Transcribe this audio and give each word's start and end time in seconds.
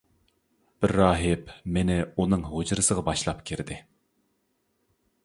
بىر 0.85 0.93
راھىب 0.99 1.51
مېنى 1.75 1.97
ئۇنىڭ 2.15 2.45
ھۇجرىسىغا 2.53 3.05
باشلاپ 3.11 3.45
كىردى. 3.51 3.79